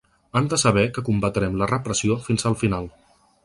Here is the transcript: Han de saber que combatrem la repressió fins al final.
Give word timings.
Han 0.39 0.47
de 0.53 0.57
saber 0.61 0.85
que 0.95 1.03
combatrem 1.11 1.61
la 1.61 1.69
repressió 1.75 2.19
fins 2.29 2.51
al 2.51 2.61
final. 2.65 2.93